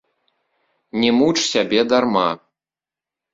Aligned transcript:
Не 0.99 1.09
муч 1.17 1.35
сябе 1.51 1.81
дарма. 1.89 2.29